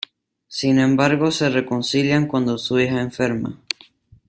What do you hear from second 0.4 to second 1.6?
Sin embargo se